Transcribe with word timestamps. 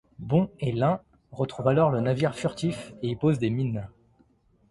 Bond 0.17 0.49
et 0.59 0.71
Lin 0.71 0.99
retrouvent 1.31 1.67
alors 1.67 1.91
le 1.91 2.01
navire 2.01 2.33
furtif 2.33 2.91
et 3.03 3.09
y 3.09 3.15
posent 3.15 3.37
des 3.37 3.51
mines. 3.51 3.87